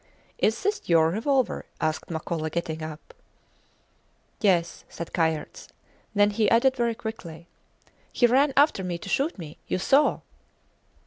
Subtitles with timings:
[0.39, 1.67] Is this your revolver?
[1.79, 3.13] asked Makola, getting up.
[4.39, 5.67] Yes, said Kayerts;
[6.15, 7.47] then he added very quickly,
[8.11, 10.21] He ran after me to shoot me you saw!